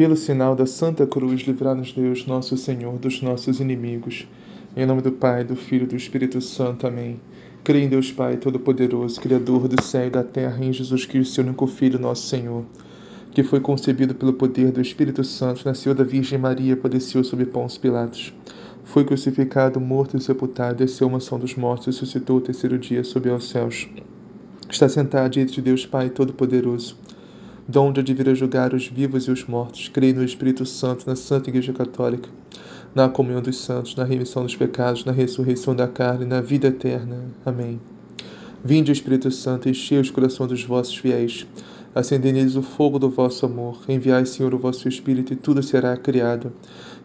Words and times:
Pelo 0.00 0.16
sinal 0.16 0.56
da 0.56 0.64
Santa 0.64 1.06
Cruz, 1.06 1.42
livrar-nos 1.42 1.92
Deus, 1.92 2.24
nosso 2.24 2.56
Senhor, 2.56 2.96
dos 2.96 3.20
nossos 3.20 3.60
inimigos. 3.60 4.26
Em 4.74 4.86
nome 4.86 5.02
do 5.02 5.12
Pai, 5.12 5.44
do 5.44 5.54
Filho 5.54 5.84
e 5.84 5.88
do 5.88 5.94
Espírito 5.94 6.40
Santo. 6.40 6.86
Amém. 6.86 7.20
Creio 7.62 7.84
em 7.84 7.88
Deus 7.90 8.10
Pai 8.10 8.38
Todo-Poderoso, 8.38 9.20
Criador 9.20 9.68
do 9.68 9.82
céu 9.82 10.06
e 10.06 10.10
da 10.10 10.24
terra, 10.24 10.64
em 10.64 10.72
Jesus 10.72 11.04
Cristo, 11.04 11.34
seu 11.34 11.44
único 11.44 11.66
Filho, 11.66 11.98
nosso 11.98 12.26
Senhor, 12.28 12.64
que 13.32 13.42
foi 13.42 13.60
concebido 13.60 14.14
pelo 14.14 14.32
poder 14.32 14.72
do 14.72 14.80
Espírito 14.80 15.22
Santo, 15.22 15.66
nasceu 15.66 15.94
da 15.94 16.02
Virgem 16.02 16.38
Maria, 16.38 16.78
padeceu 16.78 17.22
sob 17.22 17.44
Pôncio 17.44 17.78
Pilatos. 17.78 18.32
Foi 18.84 19.04
crucificado, 19.04 19.78
morto 19.78 20.16
e 20.16 20.20
sepultado, 20.22 20.78
desceu 20.78 21.08
a 21.08 21.10
mansão 21.10 21.38
dos 21.38 21.54
mortos 21.56 21.88
ressuscitou 21.88 22.38
o 22.38 22.40
terceiro 22.40 22.78
dia, 22.78 23.04
subiu 23.04 23.34
aos 23.34 23.50
céus. 23.50 23.86
Está 24.66 24.88
sentado 24.88 25.30
diante 25.30 25.52
de 25.52 25.60
Deus 25.60 25.84
Pai 25.84 26.08
Todo-Poderoso 26.08 26.96
de 27.68 28.14
vir 28.14 28.28
a 28.28 28.34
julgar 28.34 28.74
os 28.74 28.86
vivos 28.86 29.24
e 29.24 29.30
os 29.30 29.44
mortos. 29.44 29.88
Creio 29.88 30.16
no 30.16 30.24
Espírito 30.24 30.66
Santo, 30.66 31.06
na 31.06 31.14
Santa 31.14 31.50
Igreja 31.50 31.72
Católica, 31.72 32.28
na 32.94 33.08
comunhão 33.08 33.40
dos 33.40 33.58
santos, 33.58 33.94
na 33.94 34.04
remissão 34.04 34.42
dos 34.42 34.56
pecados, 34.56 35.04
na 35.04 35.12
ressurreição 35.12 35.74
da 35.74 35.86
carne, 35.86 36.24
na 36.24 36.40
vida 36.40 36.68
eterna. 36.68 37.26
Amém. 37.44 37.80
Vinde, 38.64 38.92
Espírito 38.92 39.30
Santo, 39.30 39.68
enchei 39.68 39.98
os 39.98 40.10
corações 40.10 40.50
dos 40.50 40.64
vossos 40.64 40.96
fiéis, 40.96 41.46
acendei 41.94 42.32
neles 42.32 42.56
o 42.56 42.62
fogo 42.62 42.98
do 42.98 43.08
vosso 43.08 43.46
amor. 43.46 43.78
Enviai, 43.88 44.26
Senhor, 44.26 44.52
o 44.52 44.58
vosso 44.58 44.86
Espírito, 44.88 45.32
e 45.32 45.36
tudo 45.36 45.62
será 45.62 45.96
criado, 45.96 46.52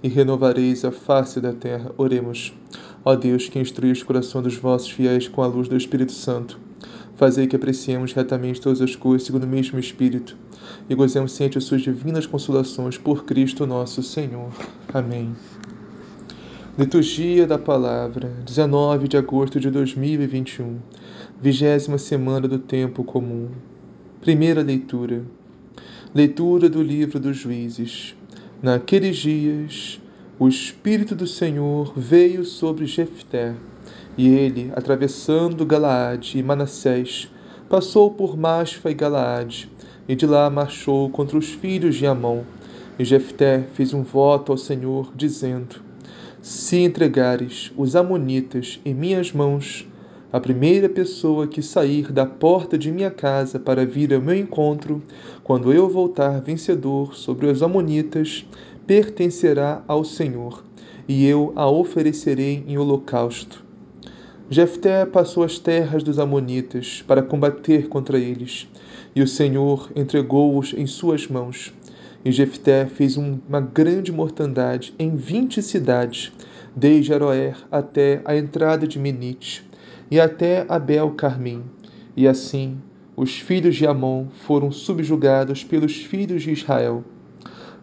e 0.04 0.10
renovareis 0.10 0.84
a 0.84 0.92
face 0.92 1.40
da 1.40 1.54
terra. 1.54 1.92
Oremos. 1.98 2.54
Ó 3.06 3.16
Deus, 3.16 3.48
que 3.48 3.60
instrui 3.60 3.92
os 3.92 4.04
corações 4.04 4.44
dos 4.44 4.58
vossos 4.58 4.90
fiéis 4.90 5.28
com 5.28 5.44
a 5.44 5.48
luz 5.48 5.68
do 5.68 5.78
Espírito 5.78 6.12
Santo, 6.12 6.60
fazei 7.16 7.48
que 7.48 7.56
apreciemos 7.56 8.14
retamente 8.14 8.62
todas 8.62 8.82
as 8.82 8.96
coisas 8.96 9.26
segundo 9.26 9.44
o 9.44 9.48
mesmo 9.48 9.80
Espírito 9.80 10.38
e 10.90 10.96
gozemos 10.96 11.32
sempre 11.32 11.58
as 11.58 11.64
suas 11.64 11.82
divinas 11.82 12.26
consolações 12.26 12.98
por 12.98 13.26
Cristo 13.26 13.66
nosso 13.66 14.04
Senhor. 14.04 14.52
Amém. 14.94 15.34
Liturgia 16.78 17.48
da 17.48 17.58
Palavra, 17.58 18.30
19 18.46 19.08
de 19.08 19.16
agosto 19.16 19.62
de 19.62 19.70
2021, 19.70 20.78
vigésima 21.42 21.98
semana 21.98 22.50
do 22.50 22.60
Tempo 22.60 23.02
Comum. 23.04 23.48
Primeira 24.20 24.62
leitura. 24.62 25.24
Leitura 26.14 26.70
do 26.70 26.84
livro 26.84 27.18
dos 27.18 27.38
Juízes. 27.38 28.14
Naqueles 28.62 29.16
dias, 29.16 30.02
o 30.38 30.50
Espírito 30.50 31.16
do 31.16 31.26
Senhor 31.26 31.94
veio 31.96 32.44
sobre 32.44 32.86
Jefté, 32.86 33.56
e 34.18 34.28
ele, 34.28 34.72
atravessando 34.76 35.66
Galaade 35.66 36.38
e 36.38 36.44
Manassés, 36.44 37.30
passou 37.68 38.12
por 38.12 38.38
Masfa 38.38 38.90
e 38.90 38.94
Galaade, 38.94 39.70
e 40.08 40.16
de 40.16 40.26
lá 40.26 40.50
marchou 40.50 41.10
contra 41.10 41.38
os 41.38 41.50
filhos 41.50 41.96
de 41.96 42.06
Amon. 42.06 42.44
E 42.98 43.04
Jefté 43.04 43.66
fez 43.74 43.94
um 43.94 44.04
voto 44.04 44.52
ao 44.52 44.58
Senhor, 44.58 45.12
dizendo: 45.16 45.82
Se 46.42 46.78
entregares 46.78 47.74
os 47.76 47.96
amonitas 47.96 48.80
em 48.86 48.94
minhas 48.94 49.34
mãos, 49.34 49.88
a 50.32 50.40
primeira 50.40 50.88
pessoa 50.88 51.48
que 51.48 51.62
sair 51.62 52.12
da 52.12 52.26
porta 52.26 52.78
de 52.78 52.92
minha 52.92 53.12
casa 53.12 53.60
para 53.60 53.86
vir 53.86 54.14
ao 54.14 54.22
meu 54.22 54.36
encontro, 54.36 55.02
quando 55.44 55.74
eu 55.74 55.90
voltar 55.90 56.42
vencedor 56.42 57.16
sobre 57.16 57.48
os 57.48 57.64
amonitas, 57.64 58.46
pertencerá 58.86 59.84
ao 59.88 60.04
Senhor, 60.04 60.64
e 61.08 61.26
eu 61.26 61.52
a 61.56 61.70
oferecerei 61.70 62.64
em 62.68 62.78
holocausto. 62.78 63.65
Jefté 64.48 65.08
passou 65.08 65.44
as 65.44 65.58
terras 65.58 66.04
dos 66.04 66.20
amonitas 66.20 67.04
para 67.08 67.24
combater 67.24 67.88
contra 67.88 68.20
eles 68.20 68.68
e 69.16 69.24
o 69.24 69.28
Senhor 69.28 69.92
entregou-os 69.96 70.72
em 70.74 70.86
suas 70.86 71.28
mãos. 71.28 71.74
E 72.24 72.32
Jefté 72.32 72.86
fez 72.86 73.18
uma 73.18 73.60
grande 73.60 74.12
mortandade 74.12 74.94
em 75.00 75.16
vinte 75.16 75.64
cidades, 75.64 76.32
desde 76.76 77.12
Aroer 77.12 77.56
até 77.72 78.22
a 78.24 78.38
entrada 78.38 78.88
de 78.88 79.00
Menite, 79.00 79.68
e 80.12 80.20
até 80.20 80.64
Abel 80.70 81.12
Carmim. 81.12 81.64
E 82.16 82.28
assim 82.28 82.78
os 83.18 83.40
filhos 83.40 83.76
de 83.76 83.88
Amon 83.88 84.28
foram 84.46 84.72
subjugados 84.72 85.64
pelos 85.64 85.96
filhos 85.96 86.44
de 86.44 86.52
Israel. 86.52 87.04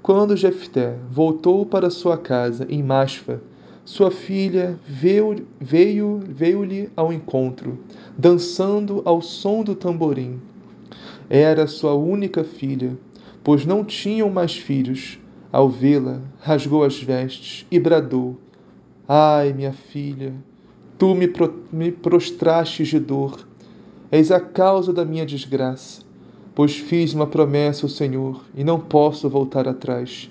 Quando 0.01 0.37
Jefté 0.37 0.97
voltou 1.11 1.67
para 1.67 1.91
sua 1.91 2.17
casa 2.17 2.67
em 2.69 2.83
Masfa, 2.83 3.41
sua 3.85 4.13
filha 4.13 4.79
veio, 4.87 5.45
veio, 5.61 6.21
veio-lhe 6.25 6.89
ao 6.95 7.13
encontro, 7.13 7.81
dançando 8.17 9.03
ao 9.05 9.21
som 9.21 9.65
do 9.65 9.75
tamborim. 9.75 10.41
Era 11.29 11.67
sua 11.67 11.93
única 11.93 12.45
filha, 12.45 12.97
pois 13.43 13.67
não 13.67 13.85
tinham 13.85 14.31
mais 14.31 14.57
filhos. 14.57 15.19
Ao 15.51 15.69
vê-la, 15.69 16.23
rasgou 16.41 16.85
as 16.85 17.03
vestes 17.03 17.67
e 17.71 17.79
bradou: 17.79 18.39
Ai, 19.07 19.53
minha 19.53 19.73
filha, 19.73 20.33
tu 20.97 21.15
me, 21.15 21.27
pro 21.29 21.53
me 21.71 21.91
prostrastes 21.91 22.89
de 22.89 23.01
dor. 23.01 23.47
És 24.11 24.31
a 24.31 24.39
causa 24.39 24.93
da 24.93 25.05
minha 25.05 25.27
desgraça, 25.27 26.03
pois 26.55 26.77
fiz 26.77 27.13
uma 27.13 27.27
promessa 27.27 27.85
ao 27.85 27.91
Senhor 27.91 28.45
e 28.55 28.63
não 28.63 28.79
posso 28.79 29.29
voltar 29.29 29.67
atrás. 29.67 30.31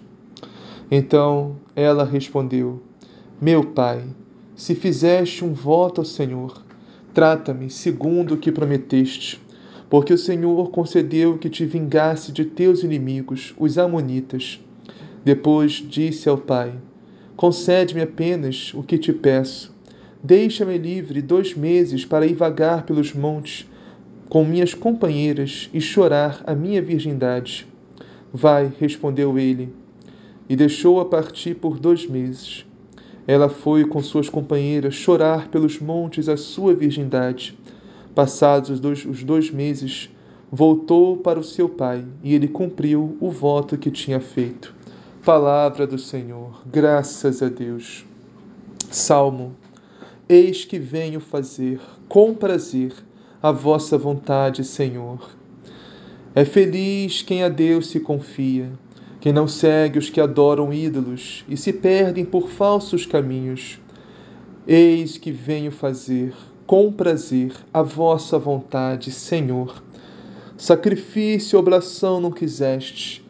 Então 0.90 1.56
ela 1.76 2.04
respondeu: 2.04 2.82
Meu 3.42 3.64
pai, 3.64 4.04
se 4.56 4.76
fizeste 4.76 5.44
um 5.44 5.52
voto 5.52 6.00
ao 6.00 6.06
Senhor, 6.06 6.64
trata-me 7.12 7.70
segundo 7.72 8.36
o 8.36 8.38
que 8.38 8.52
prometeste 8.52 9.42
porque 9.92 10.14
o 10.14 10.18
Senhor 10.18 10.72
concedeu 10.72 11.38
que 11.38 11.50
te 11.50 11.66
vingasse 11.66 12.32
de 12.32 12.46
teus 12.46 12.82
inimigos, 12.82 13.54
os 13.60 13.78
Amonitas. 13.78 14.64
Depois 15.22 15.84
disse 15.86 16.30
ao 16.30 16.38
pai: 16.38 16.72
Concede-me 17.36 18.02
apenas 18.02 18.74
o 18.74 18.84
que 18.84 18.98
te 18.98 19.12
peço. 19.12 19.76
Deixa-me 20.24 20.78
livre 20.78 21.22
dois 21.22 21.54
meses 21.54 22.06
para 22.06 22.26
ir 22.26 22.36
vagar 22.36 22.86
pelos 22.86 23.14
montes 23.14 23.70
com 24.30 24.46
minhas 24.46 24.74
companheiras 24.74 25.70
e 25.74 25.82
chorar 25.82 26.42
a 26.48 26.56
minha 26.56 26.82
virgindade. 26.82 27.68
Vai, 28.32 28.72
respondeu 28.80 29.38
ele, 29.38 29.74
e 30.48 30.56
deixou-a 30.56 31.04
partir 31.04 31.56
por 31.56 31.78
dois 31.78 32.08
meses. 32.08 32.66
Ela 33.28 33.50
foi 33.50 33.86
com 33.86 34.02
suas 34.02 34.30
companheiras 34.30 34.94
chorar 34.94 35.48
pelos 35.50 35.80
montes 35.80 36.28
a 36.28 36.36
sua 36.36 36.74
virgindade. 36.74 37.58
Passados 38.16 38.70
os 38.70 38.80
dois, 38.80 39.06
os 39.06 39.24
dois 39.24 39.52
meses, 39.52 40.10
voltou 40.52 41.18
para 41.18 41.40
o 41.40 41.44
seu 41.44 41.70
pai 41.70 42.04
e 42.24 42.34
ele 42.34 42.48
cumpriu 42.48 43.16
o 43.20 43.30
voto 43.30 43.78
que 43.78 43.90
tinha 43.90 44.20
feito. 44.20 44.74
Palavra 45.24 45.86
do 45.86 45.98
Senhor, 45.98 46.62
graças 46.66 47.42
a 47.42 47.48
Deus. 47.48 48.06
Salmo: 48.90 49.56
Eis 50.28 50.66
que 50.66 50.80
venho 50.80 51.20
fazer 51.20 51.80
com 52.10 52.34
prazer 52.34 52.92
a 53.42 53.52
vossa 53.52 53.98
vontade, 53.98 54.64
Senhor. 54.64 55.30
É 56.34 56.44
feliz 56.44 57.22
quem 57.22 57.44
a 57.44 57.50
Deus 57.50 57.88
se 57.88 58.00
confia, 58.00 58.70
quem 59.22 59.32
não 59.32 59.48
segue 59.48 60.00
os 60.00 60.10
que 60.10 60.20
adoram 60.20 60.74
ídolos 60.74 61.46
e 61.48 61.56
se 61.56 61.72
perdem 61.72 62.26
por 62.26 62.50
falsos 62.50 63.06
caminhos. 63.06 63.80
Eis 64.68 65.16
que 65.16 65.32
venho 65.32 65.72
fazer 65.72 66.34
com 66.66 66.92
prazer 66.92 67.54
a 67.72 67.84
vossa 67.84 68.40
vontade, 68.40 69.12
Senhor. 69.12 69.84
Sacrifício 70.58 71.56
e 71.56 71.60
oblação 71.60 72.20
não 72.20 72.32
quiseste, 72.32 73.24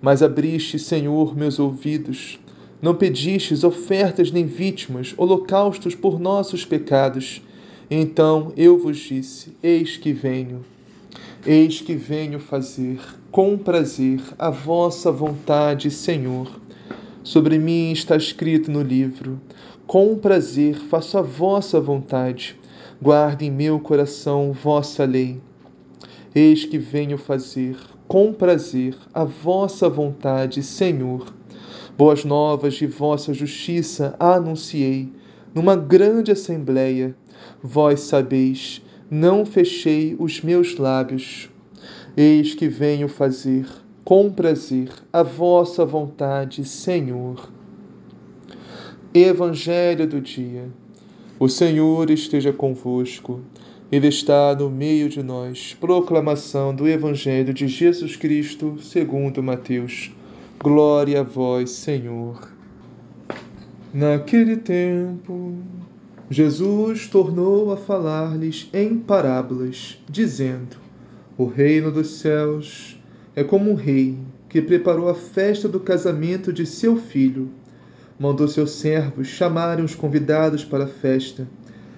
mas 0.00 0.22
abriste, 0.22 0.78
Senhor, 0.78 1.36
meus 1.36 1.58
ouvidos. 1.58 2.40
Não 2.80 2.94
pedistes 2.94 3.64
ofertas 3.64 4.30
nem 4.30 4.46
vítimas, 4.46 5.14
holocaustos 5.16 5.94
por 5.94 6.18
nossos 6.18 6.64
pecados. 6.64 7.42
Então 7.90 8.50
eu 8.56 8.78
vos 8.78 8.96
disse: 8.96 9.54
Eis 9.62 9.98
que 9.98 10.12
venho. 10.12 10.64
Eis 11.46 11.80
que 11.80 11.94
venho 11.94 12.38
fazer 12.38 13.00
com 13.30 13.56
prazer 13.56 14.20
a 14.38 14.50
vossa 14.50 15.12
vontade, 15.12 15.90
Senhor. 15.90 16.50
Sobre 17.22 17.58
mim 17.58 17.92
está 17.92 18.16
escrito 18.16 18.70
no 18.70 18.82
livro: 18.82 19.40
Com 19.86 20.16
prazer 20.16 20.76
faço 20.76 21.18
a 21.18 21.22
vossa 21.22 21.80
vontade 21.80 22.58
guarde 23.04 23.44
em 23.44 23.50
meu 23.50 23.78
coração 23.78 24.50
vossa 24.52 25.04
lei. 25.04 25.38
Eis 26.34 26.64
que 26.64 26.78
venho 26.78 27.18
fazer 27.18 27.76
com 28.08 28.32
prazer 28.32 28.96
a 29.12 29.24
vossa 29.24 29.90
vontade, 29.90 30.62
Senhor. 30.62 31.26
Boas 31.98 32.24
novas 32.24 32.74
de 32.74 32.86
vossa 32.86 33.34
justiça 33.34 34.16
anunciei 34.18 35.12
numa 35.54 35.76
grande 35.76 36.32
assembleia. 36.32 37.14
Vós 37.62 38.00
sabeis, 38.00 38.82
não 39.10 39.44
fechei 39.44 40.16
os 40.18 40.40
meus 40.40 40.76
lábios. 40.76 41.50
Eis 42.16 42.54
que 42.54 42.68
venho 42.68 43.08
fazer 43.08 43.66
com 44.04 44.30
prazer 44.30 44.90
a 45.12 45.22
vossa 45.22 45.84
vontade, 45.84 46.64
Senhor. 46.64 47.50
Evangelho 49.12 50.06
do 50.06 50.20
dia. 50.20 50.68
O 51.38 51.48
Senhor 51.48 52.10
esteja 52.10 52.52
convosco, 52.52 53.40
Ele 53.90 54.08
está 54.08 54.54
no 54.54 54.70
meio 54.70 55.08
de 55.08 55.22
nós. 55.22 55.76
Proclamação 55.80 56.74
do 56.74 56.86
Evangelho 56.86 57.52
de 57.52 57.66
Jesus 57.66 58.16
Cristo, 58.16 58.76
segundo 58.80 59.42
Mateus. 59.42 60.12
Glória 60.62 61.20
a 61.20 61.22
vós, 61.22 61.70
Senhor. 61.70 62.50
Naquele 63.92 64.56
tempo, 64.56 65.54
Jesus 66.34 67.06
tornou 67.06 67.72
a 67.72 67.76
falar-lhes 67.76 68.68
em 68.72 68.98
parábolas, 68.98 70.02
dizendo: 70.10 70.76
O 71.38 71.44
reino 71.46 71.92
dos 71.92 72.18
céus 72.18 73.00
é 73.36 73.44
como 73.44 73.70
um 73.70 73.76
rei 73.76 74.18
que 74.48 74.60
preparou 74.60 75.08
a 75.08 75.14
festa 75.14 75.68
do 75.68 75.78
casamento 75.78 76.52
de 76.52 76.66
seu 76.66 76.96
filho. 76.96 77.50
Mandou 78.18 78.48
seus 78.48 78.72
servos 78.72 79.28
chamarem 79.28 79.84
os 79.84 79.94
convidados 79.94 80.64
para 80.64 80.86
a 80.86 80.88
festa, 80.88 81.46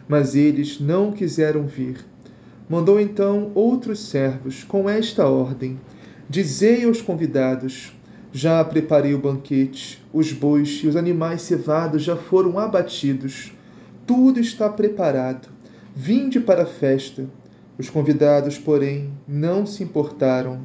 mas 0.06 0.34
eles 0.34 0.78
não 0.80 1.12
quiseram 1.12 1.66
vir. 1.66 2.04
Mandou 2.68 3.00
então 3.00 3.50
outros 3.54 4.00
servos 4.00 4.62
com 4.64 4.86
esta 4.86 5.26
ordem: 5.26 5.80
Dizei 6.28 6.84
aos 6.84 7.00
convidados: 7.00 7.90
Já 8.34 8.62
preparei 8.62 9.14
o 9.14 9.18
banquete, 9.18 10.04
os 10.12 10.30
bois 10.30 10.82
e 10.84 10.86
os 10.88 10.94
animais 10.94 11.40
cevados 11.40 12.02
já 12.02 12.16
foram 12.16 12.58
abatidos. 12.58 13.55
Tudo 14.06 14.38
está 14.38 14.68
preparado. 14.68 15.48
Vinde 15.92 16.38
para 16.38 16.62
a 16.62 16.66
festa. 16.66 17.28
Os 17.76 17.90
convidados, 17.90 18.56
porém, 18.56 19.10
não 19.26 19.66
se 19.66 19.82
importaram. 19.82 20.60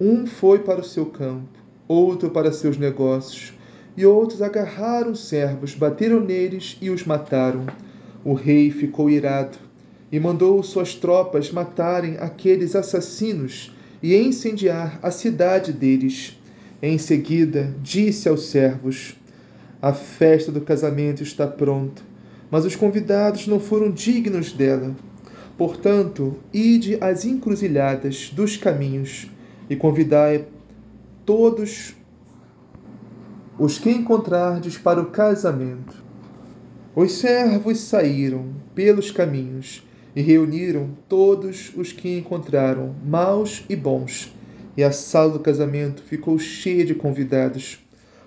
Um 0.00 0.26
foi 0.26 0.58
para 0.58 0.80
o 0.80 0.84
seu 0.84 1.06
campo, 1.06 1.46
outro 1.86 2.30
para 2.30 2.50
seus 2.50 2.76
negócios, 2.76 3.52
e 3.96 4.04
outros 4.04 4.42
agarraram 4.42 5.12
os 5.12 5.28
servos, 5.28 5.76
bateram 5.76 6.18
neles 6.18 6.76
e 6.82 6.90
os 6.90 7.04
mataram. 7.04 7.66
O 8.24 8.34
rei 8.34 8.72
ficou 8.72 9.08
irado 9.08 9.58
e 10.10 10.18
mandou 10.18 10.60
suas 10.64 10.92
tropas 10.92 11.52
matarem 11.52 12.16
aqueles 12.18 12.74
assassinos 12.74 13.72
e 14.02 14.16
incendiar 14.16 14.98
a 15.00 15.12
cidade 15.12 15.72
deles. 15.72 16.36
Em 16.82 16.98
seguida, 16.98 17.72
disse 17.80 18.28
aos 18.28 18.46
servos: 18.46 19.16
A 19.80 19.92
festa 19.92 20.50
do 20.50 20.60
casamento 20.62 21.22
está 21.22 21.46
pronta, 21.46 22.02
mas 22.52 22.66
os 22.66 22.76
convidados 22.76 23.46
não 23.46 23.58
foram 23.58 23.90
dignos 23.90 24.52
dela. 24.52 24.94
Portanto, 25.56 26.36
ide 26.52 26.98
às 27.00 27.24
encruzilhadas 27.24 28.28
dos 28.28 28.58
caminhos 28.58 29.30
e 29.70 29.74
convidai 29.74 30.44
todos 31.24 31.96
os 33.58 33.78
que 33.78 33.90
encontrardes 33.90 34.76
para 34.76 35.00
o 35.00 35.06
casamento. 35.06 36.04
Os 36.94 37.12
servos 37.12 37.80
saíram 37.80 38.52
pelos 38.74 39.10
caminhos 39.10 39.82
e 40.14 40.20
reuniram 40.20 40.90
todos 41.08 41.72
os 41.74 41.90
que 41.90 42.18
encontraram, 42.18 42.94
maus 43.02 43.64
e 43.66 43.74
bons, 43.74 44.30
e 44.76 44.84
a 44.84 44.92
sala 44.92 45.32
do 45.32 45.40
casamento 45.40 46.02
ficou 46.02 46.38
cheia 46.38 46.84
de 46.84 46.94
convidados. 46.94 47.78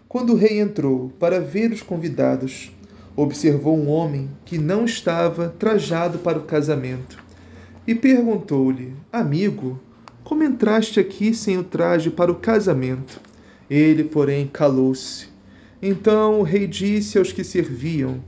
Quando 0.07 0.33
o 0.33 0.35
rei 0.35 0.59
entrou 0.59 1.11
para 1.19 1.39
ver 1.39 1.71
os 1.71 1.83
convidados, 1.83 2.71
observou 3.15 3.77
um 3.77 3.89
homem 3.89 4.29
que 4.43 4.57
não 4.57 4.85
estava 4.85 5.49
trajado 5.57 6.19
para 6.19 6.37
o 6.37 6.43
casamento 6.43 7.23
e 7.87 7.93
perguntou-lhe: 7.93 8.93
Amigo, 9.11 9.79
como 10.23 10.43
entraste 10.43 10.99
aqui 10.99 11.33
sem 11.33 11.57
o 11.57 11.63
traje 11.63 12.09
para 12.09 12.31
o 12.31 12.35
casamento? 12.35 13.21
Ele, 13.69 14.03
porém, 14.03 14.47
calou-se. 14.47 15.27
Então 15.81 16.39
o 16.39 16.43
rei 16.43 16.67
disse 16.67 17.17
aos 17.17 17.31
que 17.31 17.43
serviam: 17.43 18.23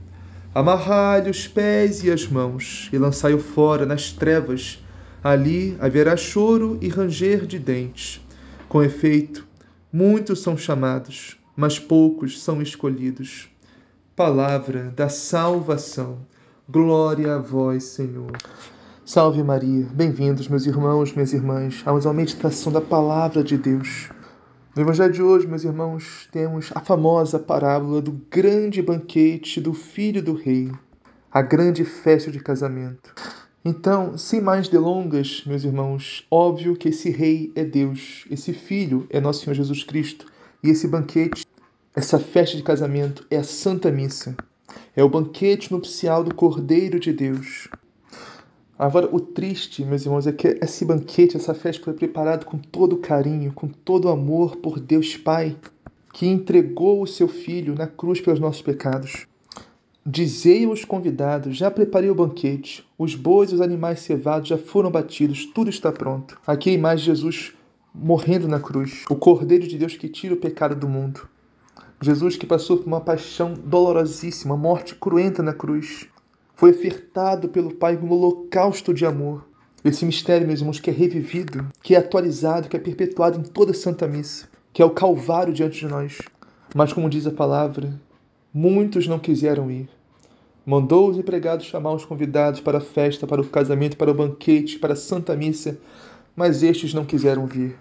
Amarrai-lhe 0.54 1.30
os 1.30 1.46
pés 1.46 2.02
e 2.02 2.10
as 2.10 2.26
mãos 2.26 2.88
e 2.92 2.98
lançai-o 2.98 3.38
fora 3.38 3.84
nas 3.84 4.12
trevas. 4.12 4.82
Ali 5.22 5.76
haverá 5.80 6.16
choro 6.16 6.78
e 6.80 6.88
ranger 6.88 7.44
de 7.44 7.58
dentes. 7.58 8.24
Com 8.68 8.82
efeito, 8.82 9.46
muitos 9.92 10.40
são 10.40 10.56
chamados, 10.56 11.36
mas 11.56 11.78
poucos 11.78 12.40
são 12.40 12.62
escolhidos. 12.62 13.48
Palavra 14.18 14.92
da 14.96 15.08
salvação. 15.08 16.18
Glória 16.68 17.36
a 17.36 17.38
vós, 17.38 17.84
Senhor. 17.84 18.32
Salve 19.04 19.44
Maria. 19.44 19.86
Bem-vindos, 19.92 20.48
meus 20.48 20.66
irmãos, 20.66 21.12
minhas 21.12 21.32
irmãs, 21.32 21.84
a 21.86 21.92
uma 21.92 22.12
meditação 22.12 22.72
da 22.72 22.80
palavra 22.80 23.44
de 23.44 23.56
Deus. 23.56 24.10
No 24.74 24.82
Evangelho 24.82 25.12
de 25.12 25.22
hoje, 25.22 25.46
meus 25.46 25.62
irmãos, 25.62 26.28
temos 26.32 26.72
a 26.74 26.80
famosa 26.80 27.38
parábola 27.38 28.02
do 28.02 28.20
grande 28.28 28.82
banquete 28.82 29.60
do 29.60 29.72
filho 29.72 30.20
do 30.20 30.34
rei, 30.34 30.72
a 31.30 31.40
grande 31.40 31.84
festa 31.84 32.28
de 32.28 32.40
casamento. 32.40 33.14
Então, 33.64 34.18
sem 34.18 34.40
mais 34.40 34.66
delongas, 34.66 35.44
meus 35.46 35.62
irmãos, 35.62 36.26
óbvio 36.28 36.74
que 36.74 36.88
esse 36.88 37.08
rei 37.08 37.52
é 37.54 37.62
Deus, 37.62 38.26
esse 38.28 38.52
filho 38.52 39.06
é 39.10 39.20
nosso 39.20 39.44
Senhor 39.44 39.54
Jesus 39.54 39.84
Cristo, 39.84 40.26
e 40.60 40.70
esse 40.70 40.88
banquete, 40.88 41.46
essa 41.98 42.16
festa 42.16 42.56
de 42.56 42.62
casamento 42.62 43.26
é 43.28 43.38
a 43.38 43.42
Santa 43.42 43.90
Missa. 43.90 44.36
É 44.94 45.02
o 45.02 45.08
banquete 45.08 45.72
nupcial 45.72 46.22
do 46.22 46.32
Cordeiro 46.32 47.00
de 47.00 47.12
Deus. 47.12 47.66
Agora, 48.78 49.08
o 49.12 49.18
triste, 49.18 49.84
meus 49.84 50.06
irmãos, 50.06 50.24
é 50.24 50.30
que 50.30 50.46
esse 50.62 50.84
banquete, 50.84 51.36
essa 51.36 51.54
festa 51.54 51.82
foi 51.82 51.94
preparado 51.94 52.46
com 52.46 52.56
todo 52.56 52.98
carinho, 52.98 53.52
com 53.52 53.66
todo 53.66 54.08
amor 54.08 54.54
por 54.58 54.78
Deus 54.78 55.16
Pai, 55.16 55.56
que 56.12 56.24
entregou 56.24 57.02
o 57.02 57.06
seu 57.06 57.26
Filho 57.26 57.74
na 57.74 57.88
cruz 57.88 58.20
pelos 58.20 58.38
nossos 58.38 58.62
pecados. 58.62 59.26
Dizei 60.06 60.66
aos 60.66 60.84
convidados: 60.84 61.56
já 61.56 61.68
preparei 61.68 62.10
o 62.10 62.14
banquete, 62.14 62.88
os 62.96 63.16
bois 63.16 63.50
e 63.50 63.56
os 63.56 63.60
animais 63.60 63.98
cevados 63.98 64.48
já 64.48 64.56
foram 64.56 64.88
batidos, 64.88 65.46
tudo 65.46 65.68
está 65.68 65.90
pronto. 65.90 66.40
Aqui 66.46 66.70
a 66.70 66.74
imagem 66.74 66.98
de 67.06 67.06
Jesus 67.06 67.54
morrendo 67.92 68.46
na 68.46 68.60
cruz, 68.60 69.04
o 69.10 69.16
Cordeiro 69.16 69.66
de 69.66 69.76
Deus 69.76 69.96
que 69.96 70.08
tira 70.08 70.34
o 70.34 70.38
pecado 70.38 70.76
do 70.76 70.88
mundo. 70.88 71.28
Jesus 72.00 72.36
que 72.36 72.46
passou 72.46 72.76
por 72.76 72.86
uma 72.86 73.00
paixão 73.00 73.54
dolorosíssima, 73.54 74.56
morte 74.56 74.94
cruenta 74.94 75.42
na 75.42 75.52
cruz, 75.52 76.06
foi 76.54 76.70
ofertado 76.70 77.48
pelo 77.48 77.74
Pai 77.74 77.96
como 77.96 78.14
holocausto 78.14 78.94
de 78.94 79.04
amor. 79.04 79.44
Esse 79.84 80.04
mistério, 80.04 80.46
meus 80.46 80.60
irmãos, 80.60 80.78
que 80.78 80.90
é 80.90 80.92
revivido, 80.92 81.66
que 81.82 81.96
é 81.96 81.98
atualizado, 81.98 82.68
que 82.68 82.76
é 82.76 82.80
perpetuado 82.80 83.40
em 83.40 83.42
toda 83.42 83.72
a 83.72 83.74
Santa 83.74 84.06
Missa, 84.06 84.48
que 84.72 84.80
é 84.80 84.84
o 84.84 84.90
Calvário 84.90 85.52
diante 85.52 85.80
de 85.80 85.88
nós. 85.88 86.18
Mas, 86.72 86.92
como 86.92 87.10
diz 87.10 87.26
a 87.26 87.32
palavra, 87.32 87.92
muitos 88.54 89.08
não 89.08 89.18
quiseram 89.18 89.68
ir. 89.68 89.88
Mandou 90.64 91.10
os 91.10 91.18
empregados 91.18 91.66
chamar 91.66 91.94
os 91.94 92.04
convidados 92.04 92.60
para 92.60 92.78
a 92.78 92.82
festa, 92.82 93.26
para 93.26 93.40
o 93.40 93.48
casamento, 93.48 93.96
para 93.96 94.10
o 94.10 94.14
banquete, 94.14 94.78
para 94.78 94.92
a 94.92 94.96
Santa 94.96 95.34
Missa, 95.34 95.78
mas 96.36 96.62
estes 96.62 96.94
não 96.94 97.04
quiseram 97.04 97.46
vir. 97.46 97.76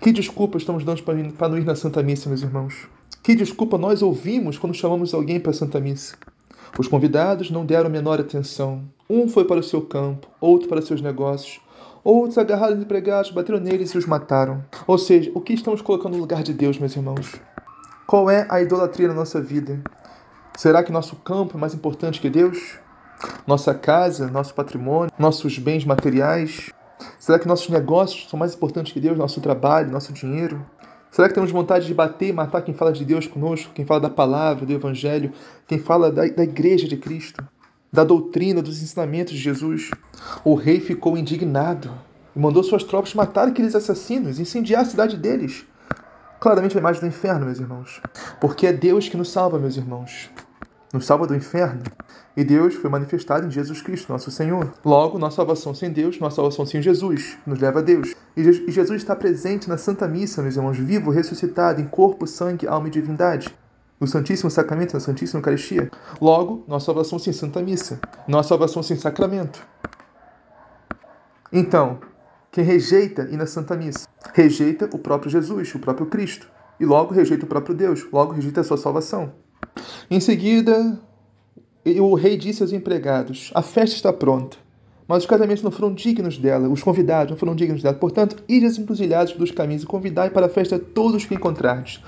Que 0.00 0.12
desculpa 0.12 0.56
estamos 0.56 0.82
dando 0.82 1.02
para 1.02 1.48
não 1.48 1.58
ir 1.58 1.64
na 1.66 1.74
Santa 1.74 2.02
Missa, 2.02 2.28
meus 2.30 2.42
irmãos? 2.42 2.88
Que 3.22 3.34
desculpa 3.34 3.76
nós 3.76 4.00
ouvimos 4.00 4.56
quando 4.56 4.72
chamamos 4.72 5.12
alguém 5.12 5.38
para 5.38 5.50
a 5.50 5.54
Santa 5.54 5.78
Missa? 5.78 6.16
Os 6.78 6.88
convidados 6.88 7.50
não 7.50 7.66
deram 7.66 7.88
a 7.88 7.90
menor 7.90 8.18
atenção. 8.18 8.82
Um 9.10 9.28
foi 9.28 9.44
para 9.44 9.60
o 9.60 9.62
seu 9.62 9.82
campo, 9.82 10.26
outro 10.40 10.70
para 10.70 10.80
seus 10.80 11.02
negócios. 11.02 11.60
Outros 12.02 12.38
agarraram 12.38 12.76
os 12.76 12.82
empregados, 12.82 13.30
bateram 13.30 13.60
neles 13.60 13.90
e 13.90 13.98
os 13.98 14.06
mataram. 14.06 14.64
Ou 14.86 14.96
seja, 14.96 15.30
o 15.34 15.40
que 15.42 15.52
estamos 15.52 15.82
colocando 15.82 16.14
no 16.14 16.20
lugar 16.20 16.42
de 16.42 16.54
Deus, 16.54 16.78
meus 16.78 16.96
irmãos? 16.96 17.34
Qual 18.06 18.30
é 18.30 18.46
a 18.48 18.62
idolatria 18.62 19.08
na 19.08 19.14
nossa 19.14 19.38
vida? 19.38 19.82
Será 20.56 20.82
que 20.82 20.90
nosso 20.90 21.16
campo 21.16 21.58
é 21.58 21.60
mais 21.60 21.74
importante 21.74 22.22
que 22.22 22.30
Deus? 22.30 22.78
Nossa 23.46 23.74
casa, 23.74 24.28
nosso 24.28 24.54
patrimônio, 24.54 25.12
nossos 25.18 25.58
bens 25.58 25.84
materiais? 25.84 26.70
Será 27.18 27.38
que 27.38 27.46
nossos 27.46 27.68
negócios 27.68 28.30
são 28.30 28.38
mais 28.38 28.54
importantes 28.54 28.94
que 28.94 29.00
Deus? 29.00 29.18
Nosso 29.18 29.42
trabalho, 29.42 29.90
nosso 29.90 30.10
dinheiro? 30.10 30.64
Será 31.10 31.28
que 31.28 31.34
temos 31.34 31.50
vontade 31.50 31.86
de 31.86 31.94
bater 31.94 32.28
e 32.28 32.32
matar 32.32 32.62
quem 32.62 32.72
fala 32.72 32.92
de 32.92 33.04
Deus 33.04 33.26
conosco, 33.26 33.72
quem 33.74 33.84
fala 33.84 34.00
da 34.00 34.10
palavra, 34.10 34.64
do 34.64 34.72
Evangelho, 34.72 35.32
quem 35.66 35.78
fala 35.78 36.10
da, 36.10 36.26
da 36.26 36.44
igreja 36.44 36.86
de 36.86 36.96
Cristo, 36.96 37.44
da 37.92 38.04
doutrina, 38.04 38.62
dos 38.62 38.80
ensinamentos 38.80 39.32
de 39.32 39.40
Jesus? 39.40 39.90
O 40.44 40.54
rei 40.54 40.78
ficou 40.78 41.18
indignado 41.18 41.90
e 42.34 42.38
mandou 42.38 42.62
suas 42.62 42.84
tropas 42.84 43.12
matar 43.14 43.48
aqueles 43.48 43.74
assassinos, 43.74 44.38
incendiar 44.38 44.82
a 44.82 44.84
cidade 44.84 45.16
deles. 45.16 45.66
Claramente 46.38 46.76
a 46.76 46.80
imagem 46.80 47.00
do 47.00 47.08
inferno, 47.08 47.44
meus 47.44 47.58
irmãos. 47.58 48.00
Porque 48.40 48.66
é 48.66 48.72
Deus 48.72 49.08
que 49.08 49.16
nos 49.16 49.30
salva, 49.30 49.58
meus 49.58 49.76
irmãos. 49.76 50.30
Nos 50.92 51.06
salva 51.06 51.26
do 51.26 51.36
inferno. 51.36 51.82
E 52.36 52.42
Deus 52.42 52.74
foi 52.74 52.90
manifestado 52.90 53.46
em 53.46 53.50
Jesus 53.50 53.80
Cristo, 53.80 54.12
nosso 54.12 54.30
Senhor. 54.30 54.72
Logo, 54.84 55.18
nossa 55.18 55.36
salvação 55.36 55.72
sem 55.74 55.92
Deus, 55.92 56.18
nossa 56.18 56.36
salvação 56.36 56.66
sem 56.66 56.82
Jesus, 56.82 57.38
nos 57.46 57.60
leva 57.60 57.78
a 57.78 57.82
Deus. 57.82 58.14
E 58.36 58.42
Jesus 58.42 59.02
está 59.02 59.14
presente 59.14 59.68
na 59.68 59.76
Santa 59.76 60.08
Missa, 60.08 60.42
meus 60.42 60.56
irmãos, 60.56 60.78
vivo, 60.78 61.10
ressuscitado, 61.10 61.80
em 61.80 61.86
corpo, 61.86 62.26
sangue, 62.26 62.66
alma 62.66 62.88
e 62.88 62.90
divindade. 62.90 63.56
No 64.00 64.06
Santíssimo 64.06 64.50
Sacramento, 64.50 64.94
na 64.94 65.00
Santíssima 65.00 65.38
Eucaristia. 65.38 65.90
Logo, 66.20 66.64
nossa 66.66 66.86
salvação 66.86 67.18
sem 67.18 67.32
Santa 67.32 67.62
Missa. 67.62 68.00
Nossa 68.26 68.48
salvação 68.48 68.82
sem 68.82 68.96
sacramento. 68.96 69.64
Então, 71.52 72.00
quem 72.50 72.64
rejeita 72.64 73.28
ir 73.30 73.36
na 73.36 73.46
Santa 73.46 73.76
Missa, 73.76 74.08
rejeita 74.32 74.88
o 74.92 74.98
próprio 74.98 75.30
Jesus, 75.30 75.74
o 75.74 75.78
próprio 75.78 76.06
Cristo. 76.06 76.48
E 76.80 76.84
logo 76.84 77.12
rejeita 77.12 77.44
o 77.44 77.48
próprio 77.48 77.74
Deus, 77.74 78.06
logo 78.10 78.32
rejeita 78.32 78.62
a 78.62 78.64
sua 78.64 78.76
salvação. 78.76 79.34
Em 80.10 80.20
seguida, 80.20 80.98
o 82.00 82.14
rei 82.14 82.36
disse 82.36 82.62
aos 82.62 82.72
empregados: 82.72 83.50
A 83.54 83.62
festa 83.62 83.96
está 83.96 84.12
pronta, 84.12 84.56
mas 85.08 85.24
os 85.24 85.26
casamentos 85.28 85.62
não 85.62 85.70
foram 85.70 85.92
dignos 85.92 86.38
dela, 86.38 86.68
os 86.68 86.82
convidados 86.82 87.30
não 87.32 87.38
foram 87.38 87.54
dignos 87.54 87.82
dela. 87.82 87.96
Portanto, 87.96 88.42
ide 88.48 88.66
às 88.66 88.78
encruzilhadas 88.78 89.32
dos 89.32 89.50
caminhos 89.50 89.82
e 89.82 89.86
convidai 89.86 90.30
para 90.30 90.46
a 90.46 90.48
festa 90.48 90.78
todos 90.78 91.16
os 91.16 91.24
que 91.24 91.34
encontrardes. 91.34 92.02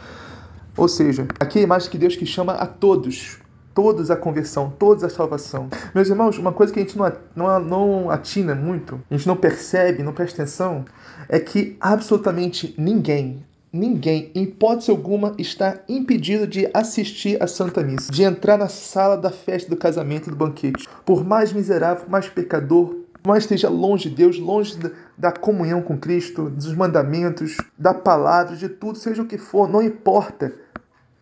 Ou 0.76 0.88
seja, 0.88 1.26
aqui 1.38 1.58
é 1.58 1.62
imagem 1.62 1.90
que 1.90 1.98
Deus 1.98 2.16
que 2.16 2.24
chama 2.24 2.52
a 2.54 2.66
todos, 2.66 3.38
todos 3.74 4.10
a 4.10 4.16
conversão, 4.16 4.72
todos 4.78 5.04
a 5.04 5.10
salvação. 5.10 5.68
Meus 5.94 6.08
irmãos, 6.08 6.38
uma 6.38 6.52
coisa 6.52 6.72
que 6.72 6.80
a 6.80 6.82
gente 6.82 6.96
não, 6.96 7.12
não, 7.34 7.60
não 7.60 8.10
atina 8.10 8.54
muito, 8.54 9.00
a 9.10 9.14
gente 9.14 9.26
não 9.26 9.36
percebe, 9.36 10.02
não 10.02 10.12
presta 10.12 10.42
atenção, 10.42 10.84
é 11.28 11.38
que 11.38 11.76
absolutamente 11.80 12.74
ninguém, 12.78 13.44
ninguém, 13.72 14.30
em 14.34 14.42
hipótese 14.42 14.90
alguma, 14.90 15.34
está 15.38 15.80
impedido 15.88 16.46
de 16.46 16.68
assistir 16.74 17.42
à 17.42 17.46
Santa 17.46 17.82
Missa, 17.82 18.12
de 18.12 18.22
entrar 18.22 18.58
na 18.58 18.68
sala 18.68 19.16
da 19.16 19.30
festa 19.30 19.70
do 19.70 19.76
casamento 19.76 20.30
do 20.30 20.36
banquete. 20.36 20.86
Por 21.06 21.24
mais 21.24 21.52
miserável, 21.52 22.04
mais 22.08 22.28
pecador, 22.28 22.96
mais 23.26 23.44
esteja 23.44 23.68
longe 23.68 24.10
de 24.10 24.16
Deus, 24.16 24.38
longe 24.38 24.76
da 25.16 25.32
comunhão 25.32 25.80
com 25.80 25.96
Cristo, 25.96 26.50
dos 26.50 26.74
mandamentos, 26.74 27.56
da 27.78 27.94
palavra, 27.94 28.56
de 28.56 28.68
tudo, 28.68 28.98
seja 28.98 29.22
o 29.22 29.26
que 29.26 29.38
for, 29.38 29.68
não 29.68 29.80
importa. 29.80 30.52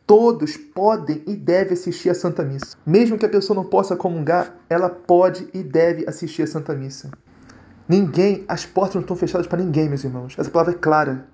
Todos 0.07 0.57
podem 0.57 1.23
e 1.27 1.37
devem 1.37 1.75
assistir 1.75 2.11
à 2.11 2.15
Santa 2.15 2.43
Missa. 2.43 2.77
Mesmo 2.85 3.17
que 3.17 3.27
a 3.27 3.29
pessoa 3.29 3.55
não 3.55 3.65
possa 3.65 3.95
comungar, 3.95 4.57
ela 4.69 4.89
pode 4.89 5.47
e 5.55 5.63
deve 5.63 6.05
assistir 6.09 6.43
à 6.43 6.47
Santa 6.49 6.75
Missa. 6.75 7.13
Ninguém, 7.89 8.45
as 8.49 8.67
portas 8.67 8.97
não 8.97 9.03
estão 9.03 9.17
fechadas 9.17 9.47
para 9.47 9.63
ninguém, 9.63 9.89
meus 9.89 10.03
irmãos. 10.03 10.35
Essa 10.37 10.51
palavra 10.51 10.75
é 10.75 10.79
clara. 10.79 11.27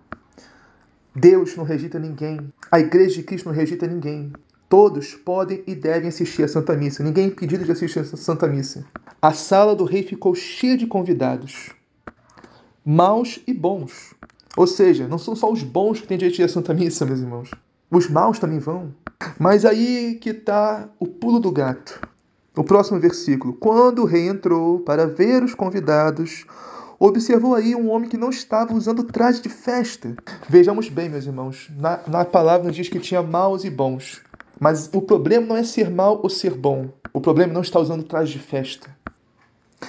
Deus 1.19 1.57
não 1.57 1.65
rejeita 1.65 1.99
ninguém. 1.99 2.53
A 2.71 2.79
igreja 2.79 3.15
de 3.15 3.23
Cristo 3.23 3.47
não 3.47 3.55
rejeita 3.55 3.87
ninguém. 3.87 4.31
Todos 4.69 5.15
podem 5.15 5.65
e 5.67 5.75
devem 5.75 6.11
assistir 6.11 6.43
à 6.43 6.49
Santa 6.49 6.77
Missa. 6.77 7.03
Ninguém 7.03 7.25
é 7.25 7.29
impedido 7.29 7.65
de 7.65 7.73
assistir 7.73 8.01
à 8.01 8.05
Santa 8.05 8.47
Missa. 8.47 8.85
A 9.23 9.33
sala 9.33 9.75
do 9.75 9.85
rei 9.85 10.03
ficou 10.03 10.35
cheia 10.35 10.77
de 10.77 10.87
convidados, 10.87 11.71
maus 12.85 13.41
e 13.47 13.55
bons. 13.55 14.15
Ou 14.59 14.67
seja, 14.67 15.09
não 15.09 15.17
são 15.17 15.35
só 15.35 15.51
os 15.51 15.63
bons 15.63 16.03
que 16.03 16.07
têm 16.07 16.19
direito 16.19 16.43
à 16.43 16.49
Santa 16.49 16.75
Missa, 16.75 17.07
meus 17.07 17.21
irmãos. 17.21 17.51
Os 17.91 18.11
maus 18.11 18.39
também 18.39 18.59
vão. 18.59 18.95
Mas 19.39 19.65
aí 19.65 20.19
que 20.21 20.31
está 20.31 20.87
o 20.99 21.07
pulo 21.07 21.41
do 21.41 21.51
gato. 21.51 21.99
O 22.55 22.63
próximo 22.63 23.01
versículo. 23.01 23.55
Quando 23.55 24.03
o 24.03 24.07
rei 24.07 24.29
entrou 24.29 24.81
para 24.81 25.07
ver 25.07 25.43
os 25.43 25.55
convidados, 25.55 26.45
observou 26.99 27.55
aí 27.55 27.75
um 27.75 27.91
homem 27.91 28.09
que 28.09 28.17
não 28.17 28.31
estava 28.31 28.75
usando 28.75 29.05
traje 29.05 29.41
de 29.41 29.49
festa. 29.49 30.15
Vejamos 30.49 30.89
bem, 30.89 31.09
meus 31.09 31.27
irmãos, 31.27 31.71
na, 31.77 32.01
na 32.07 32.25
palavra 32.25 32.71
diz 32.71 32.89
que 32.89 32.99
tinha 32.99 33.23
maus 33.23 33.65
e 33.65 33.71
bons. 33.71 34.23
Mas 34.59 34.89
o 34.93 35.03
problema 35.03 35.47
não 35.47 35.57
é 35.57 35.63
ser 35.63 35.91
mal 35.91 36.21
ou 36.23 36.31
ser 36.31 36.55
bom. 36.55 36.89
O 37.13 37.21
problema 37.21 37.53
não 37.53 37.61
estar 37.61 37.81
usando 37.81 38.03
traje 38.03 38.33
de 38.33 38.39
festa. 38.39 38.89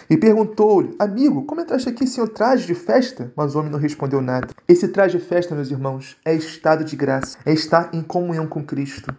E 0.09 0.17
perguntou-lhe, 0.17 0.95
amigo, 0.99 1.45
como 1.45 1.61
entraste 1.61 1.89
aqui 1.89 2.05
sem 2.05 2.23
o 2.23 2.27
traje 2.27 2.67
de 2.67 2.75
festa? 2.75 3.31
Mas 3.35 3.55
o 3.55 3.59
homem 3.59 3.71
não 3.71 3.79
respondeu 3.79 4.21
nada. 4.21 4.49
Esse 4.67 4.87
traje 4.89 5.17
de 5.17 5.23
festa, 5.23 5.55
meus 5.55 5.71
irmãos, 5.71 6.17
é 6.25 6.35
estado 6.35 6.83
de 6.83 6.95
graça, 6.95 7.37
é 7.45 7.53
estar 7.53 7.89
em 7.93 8.01
comunhão 8.01 8.47
com 8.47 8.63
Cristo, 8.63 9.15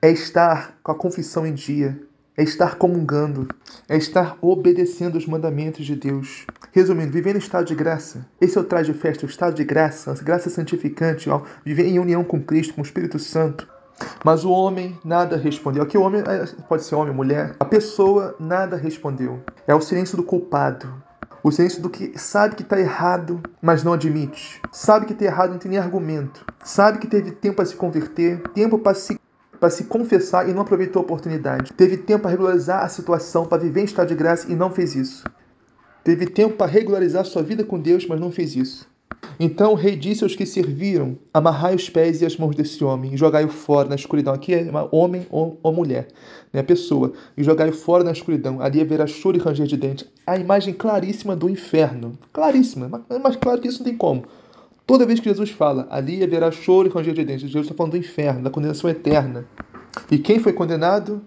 é 0.00 0.10
estar 0.10 0.78
com 0.82 0.92
a 0.92 0.94
confissão 0.94 1.46
em 1.46 1.54
dia, 1.54 2.00
é 2.36 2.42
estar 2.42 2.76
comungando, 2.76 3.46
é 3.88 3.96
estar 3.96 4.36
obedecendo 4.40 5.16
os 5.16 5.26
mandamentos 5.26 5.86
de 5.86 5.94
Deus. 5.94 6.46
Resumindo, 6.72 7.12
viver 7.12 7.32
no 7.32 7.38
estado 7.38 7.66
de 7.66 7.74
graça. 7.74 8.26
Esse 8.40 8.58
é 8.58 8.60
o 8.60 8.64
traje 8.64 8.92
de 8.92 8.98
festa, 8.98 9.24
o 9.24 9.28
estado 9.28 9.54
de 9.54 9.64
graça, 9.64 10.10
a 10.10 10.14
graça 10.14 10.50
santificante, 10.50 11.30
ó, 11.30 11.42
viver 11.64 11.86
em 11.86 11.98
união 11.98 12.24
com 12.24 12.42
Cristo, 12.42 12.74
com 12.74 12.80
o 12.80 12.84
Espírito 12.84 13.18
Santo. 13.18 13.68
Mas 14.24 14.44
o 14.44 14.50
homem 14.50 14.98
nada 15.04 15.36
respondeu. 15.36 15.82
Aqui 15.82 15.96
o 15.96 16.02
homem 16.02 16.22
é, 16.26 16.46
pode 16.68 16.82
ser 16.82 16.96
homem, 16.96 17.14
mulher. 17.14 17.54
A 17.60 17.64
pessoa 17.64 18.34
nada 18.40 18.76
respondeu. 18.76 19.40
É 19.66 19.74
o 19.74 19.80
silêncio 19.80 20.16
do 20.16 20.24
culpado. 20.24 20.92
O 21.44 21.52
silêncio 21.52 21.82
do 21.82 21.90
que 21.90 22.18
sabe 22.18 22.56
que 22.56 22.62
está 22.62 22.80
errado, 22.80 23.40
mas 23.60 23.84
não 23.84 23.92
admite. 23.92 24.60
Sabe 24.72 25.06
que 25.06 25.12
está 25.12 25.26
errado, 25.26 25.50
não 25.50 25.58
tem 25.58 25.70
nem 25.70 25.78
argumento. 25.78 26.44
Sabe 26.64 26.98
que 26.98 27.06
teve 27.06 27.30
tempo 27.30 27.56
para 27.56 27.66
se 27.66 27.76
converter, 27.76 28.40
tempo 28.54 28.78
para 28.78 28.94
se 28.94 29.20
para 29.64 29.70
se 29.70 29.84
confessar 29.84 30.46
e 30.46 30.52
não 30.52 30.60
aproveitou 30.60 31.00
a 31.00 31.04
oportunidade. 31.06 31.72
Teve 31.72 31.96
tempo 31.96 32.24
para 32.24 32.32
regularizar 32.32 32.84
a 32.84 32.88
situação, 32.90 33.46
para 33.46 33.62
viver 33.62 33.80
em 33.80 33.84
estado 33.84 34.08
de 34.08 34.14
graça 34.14 34.52
e 34.52 34.54
não 34.54 34.70
fez 34.70 34.94
isso. 34.94 35.24
Teve 36.04 36.26
tempo 36.26 36.54
para 36.54 36.70
regularizar 36.70 37.24
sua 37.24 37.42
vida 37.42 37.64
com 37.64 37.80
Deus, 37.80 38.06
mas 38.06 38.20
não 38.20 38.30
fez 38.30 38.54
isso. 38.54 38.86
Então 39.40 39.72
o 39.72 39.74
rei 39.74 39.96
disse 39.96 40.22
aos 40.22 40.36
que 40.36 40.44
serviram: 40.44 41.16
Amarrai 41.32 41.74
os 41.74 41.88
pés 41.88 42.20
e 42.20 42.26
as 42.26 42.36
mãos 42.36 42.54
desse 42.54 42.84
homem 42.84 43.14
e 43.14 43.16
jogai-o 43.16 43.48
fora 43.48 43.88
na 43.88 43.94
escuridão. 43.94 44.34
Aqui 44.34 44.52
é 44.52 44.70
homem 44.92 45.26
ou, 45.30 45.58
ou 45.62 45.72
mulher, 45.72 46.08
né? 46.52 46.62
pessoa. 46.62 47.14
E 47.34 47.42
jogai-o 47.42 47.72
fora 47.72 48.04
na 48.04 48.12
escuridão. 48.12 48.60
Ali 48.60 48.82
haverá 48.82 49.06
choro 49.06 49.38
e 49.38 49.40
ranger 49.40 49.66
de 49.66 49.78
dente. 49.78 50.06
A 50.26 50.36
imagem 50.36 50.74
claríssima 50.74 51.34
do 51.34 51.48
inferno. 51.48 52.18
Claríssima, 52.34 52.86
mas, 52.86 53.18
mas 53.22 53.36
claro 53.36 53.62
que 53.62 53.68
isso 53.68 53.78
não 53.78 53.86
tem 53.86 53.96
como. 53.96 54.24
Toda 54.86 55.06
vez 55.06 55.18
que 55.18 55.28
Jesus 55.28 55.50
fala, 55.50 55.86
ali 55.90 56.22
haverá 56.22 56.50
choro 56.50 56.88
e 56.88 56.90
ranger 56.90 57.14
de 57.14 57.24
dentes, 57.24 57.42
Jesus 57.42 57.64
está 57.64 57.74
falando 57.74 57.92
do 57.92 57.98
inferno, 57.98 58.42
da 58.42 58.50
condenação 58.50 58.90
eterna. 58.90 59.46
E 60.10 60.18
quem 60.18 60.38
foi 60.38 60.52
condenado? 60.52 61.22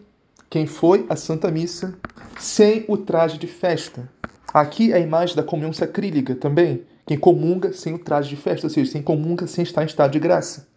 Quem 0.48 0.68
foi 0.68 1.08
à 1.10 1.16
Santa 1.16 1.50
Missa 1.50 1.98
sem 2.38 2.86
o 2.88 2.96
traje 2.96 3.40
de 3.40 3.48
festa. 3.48 4.08
Aqui 4.54 4.92
é 4.92 4.98
a 4.98 5.00
imagem 5.00 5.36
da 5.36 5.42
comunhão 5.42 5.74
sacrílega 5.74 6.36
também. 6.36 6.84
Quem 7.08 7.18
comunga 7.18 7.74
sem 7.74 7.96
o 7.96 8.00
traje 8.00 8.30
de 8.30 8.36
festa, 8.36 8.68
ou 8.68 8.70
seja, 8.70 8.92
sem 8.92 9.02
comunga 9.02 9.48
sem 9.48 9.64
estar 9.64 9.82
em 9.82 9.88
estado 9.88 10.12
de 10.12 10.20
graça. 10.20 10.68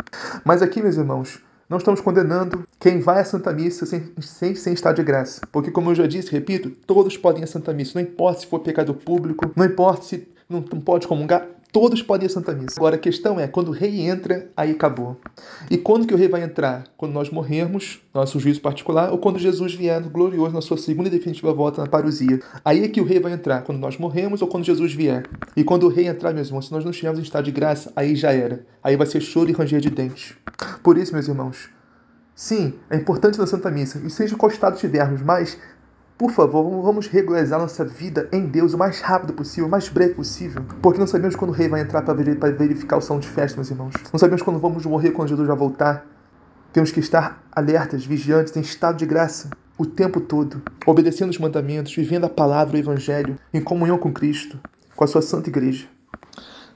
Mas 0.42 0.62
aqui, 0.62 0.80
meus 0.80 0.96
irmãos, 0.96 1.38
não 1.68 1.76
estamos 1.76 2.00
condenando 2.00 2.66
quem 2.78 3.00
vai 3.00 3.20
à 3.20 3.24
Santa 3.24 3.52
Missa 3.52 3.84
sem, 3.84 4.10
sem, 4.20 4.54
sem 4.54 4.72
estar 4.72 4.92
de 4.92 5.02
graça. 5.02 5.42
Porque, 5.52 5.70
como 5.70 5.90
eu 5.90 5.94
já 5.94 6.06
disse, 6.06 6.32
repito, 6.32 6.70
todos 6.86 7.16
podem 7.18 7.42
ir 7.42 7.44
à 7.44 7.46
Santa 7.46 7.74
Missa. 7.74 7.92
Não 8.00 8.08
importa 8.08 8.40
se 8.40 8.46
for 8.46 8.60
pecado 8.60 8.94
público, 8.94 9.50
não 9.54 9.66
importa 9.66 10.02
se 10.02 10.26
não, 10.48 10.64
não 10.72 10.80
pode 10.80 11.06
comungar, 11.06 11.46
Todos 11.72 12.02
podem 12.02 12.26
ir 12.26 12.30
à 12.30 12.32
Santa 12.32 12.52
Missa. 12.52 12.74
Agora 12.78 12.96
a 12.96 12.98
questão 12.98 13.38
é, 13.38 13.46
quando 13.46 13.68
o 13.68 13.70
rei 13.70 14.00
entra, 14.00 14.50
aí 14.56 14.72
acabou. 14.72 15.16
E 15.70 15.78
quando 15.78 16.06
que 16.06 16.12
o 16.12 16.16
rei 16.16 16.28
vai 16.28 16.42
entrar? 16.42 16.84
Quando 16.96 17.12
nós 17.12 17.30
morrermos, 17.30 18.00
nosso 18.12 18.40
juízo 18.40 18.60
particular, 18.60 19.12
ou 19.12 19.18
quando 19.18 19.38
Jesus 19.38 19.74
vier 19.74 20.02
glorioso 20.02 20.52
na 20.52 20.60
sua 20.60 20.76
segunda 20.76 21.08
e 21.08 21.12
definitiva 21.12 21.52
volta 21.52 21.80
na 21.80 21.88
parousia. 21.88 22.40
Aí 22.64 22.82
é 22.82 22.88
que 22.88 23.00
o 23.00 23.04
rei 23.04 23.20
vai 23.20 23.32
entrar, 23.32 23.62
quando 23.62 23.78
nós 23.78 23.96
morremos 23.98 24.42
ou 24.42 24.48
quando 24.48 24.64
Jesus 24.64 24.92
vier. 24.92 25.28
E 25.56 25.62
quando 25.62 25.84
o 25.84 25.88
rei 25.88 26.08
entrar, 26.08 26.34
meus 26.34 26.48
irmãos, 26.48 26.66
se 26.66 26.72
nós 26.72 26.84
não 26.84 26.90
estivermos 26.90 27.20
em 27.20 27.22
estado 27.22 27.44
de 27.44 27.52
graça, 27.52 27.92
aí 27.94 28.16
já 28.16 28.32
era. 28.32 28.66
Aí 28.82 28.96
vai 28.96 29.06
ser 29.06 29.20
choro 29.20 29.48
e 29.48 29.52
ranger 29.52 29.80
de 29.80 29.90
dentes. 29.90 30.34
Por 30.82 30.98
isso, 30.98 31.12
meus 31.12 31.28
irmãos, 31.28 31.68
sim, 32.34 32.74
é 32.90 32.96
importante 32.96 33.38
na 33.38 33.46
Santa 33.46 33.70
Missa, 33.70 34.00
e 34.04 34.10
seja 34.10 34.36
qual 34.36 34.50
estado 34.50 34.76
tivermos, 34.76 35.22
mas 35.22 35.56
por 36.20 36.32
favor, 36.32 36.82
vamos 36.82 37.06
regularizar 37.06 37.58
nossa 37.58 37.82
vida 37.82 38.28
em 38.30 38.44
Deus 38.44 38.74
o 38.74 38.78
mais 38.78 39.00
rápido 39.00 39.32
possível, 39.32 39.66
o 39.66 39.70
mais 39.70 39.88
breve 39.88 40.12
possível, 40.12 40.62
porque 40.82 41.00
não 41.00 41.06
sabemos 41.06 41.34
quando 41.34 41.50
o 41.50 41.54
rei 41.54 41.66
vai 41.66 41.80
entrar 41.80 42.02
para 42.02 42.12
verificar 42.12 42.98
o 42.98 43.00
salão 43.00 43.20
de 43.20 43.26
festa, 43.26 43.56
meus 43.56 43.70
irmãos. 43.70 43.94
Não 44.12 44.20
sabemos 44.20 44.42
quando 44.42 44.60
vamos 44.60 44.84
morrer, 44.84 45.12
quando 45.12 45.30
Jesus 45.30 45.48
vai 45.48 45.56
voltar. 45.56 46.06
Temos 46.74 46.92
que 46.92 47.00
estar 47.00 47.42
alertas, 47.50 48.04
vigiantes, 48.04 48.54
em 48.54 48.60
estado 48.60 48.98
de 48.98 49.06
graça, 49.06 49.48
o 49.78 49.86
tempo 49.86 50.20
todo, 50.20 50.60
obedecendo 50.84 51.30
os 51.30 51.38
mandamentos, 51.38 51.96
vivendo 51.96 52.26
a 52.26 52.28
palavra, 52.28 52.76
o 52.76 52.78
evangelho, 52.78 53.38
em 53.50 53.62
comunhão 53.62 53.96
com 53.96 54.12
Cristo, 54.12 54.60
com 54.94 55.04
a 55.04 55.06
sua 55.06 55.22
santa 55.22 55.48
igreja. 55.48 55.88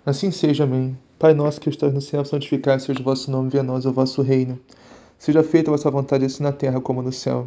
Assim 0.07 0.31
seja, 0.31 0.65
amém. 0.65 0.99
Pai 1.19 1.35
nosso 1.35 1.61
que 1.61 1.69
estás 1.69 1.93
no 1.93 2.01
céu, 2.01 2.25
santificado 2.25 2.81
seja 2.81 2.99
o 2.99 3.05
vosso 3.05 3.31
nome, 3.31 3.51
venha 3.51 3.63
a 3.63 3.67
nós 3.67 3.85
o 3.85 3.93
vosso 3.93 4.23
reino. 4.23 4.59
Seja 5.19 5.43
feita 5.43 5.71
a 5.71 5.73
vossa 5.73 5.91
vontade, 5.91 6.25
assim 6.25 6.43
na 6.43 6.51
terra 6.51 6.81
como 6.81 7.03
no 7.03 7.13
céu. 7.13 7.47